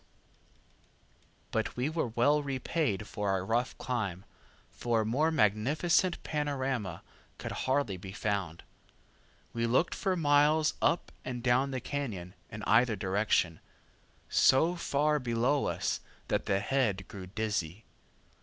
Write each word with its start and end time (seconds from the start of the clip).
[Illustration: 1.53 1.53
WILD 1.53 1.65
CAT 1.65 1.71
CAÑON] 1.71 1.73
But 1.75 1.77
we 1.77 1.89
were 1.91 2.07
well 2.07 2.41
repaid 2.41 3.07
for 3.07 3.29
our 3.29 3.45
rough 3.45 3.77
climb, 3.77 4.25
for 4.71 5.01
a 5.01 5.05
more 5.05 5.29
magnificent 5.29 6.23
panorama 6.23 7.03
could 7.37 7.51
hardly 7.51 7.97
be 7.97 8.11
found. 8.11 8.63
We 9.53 9.67
looked 9.67 9.93
for 9.93 10.15
miles 10.17 10.73
up 10.81 11.11
and 11.23 11.43
down 11.43 11.69
the 11.69 11.81
cañon, 11.81 12.33
in 12.49 12.63
either 12.63 12.95
direction, 12.95 13.59
so 14.27 14.75
far 14.75 15.19
below 15.19 15.67
us 15.67 15.99
that 16.29 16.47
the 16.47 16.61
head 16.61 17.07
grew 17.07 17.27
dizzy. 17.27 17.85